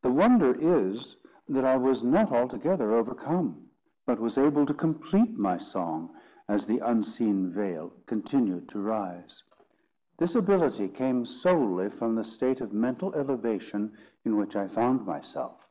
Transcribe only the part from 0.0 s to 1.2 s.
The wonder is,